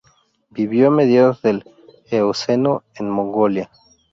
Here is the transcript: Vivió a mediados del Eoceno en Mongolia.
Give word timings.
Vivió 0.49 0.87
a 0.87 0.89
mediados 0.89 1.43
del 1.43 1.63
Eoceno 2.09 2.83
en 2.95 3.07
Mongolia. 3.11 3.69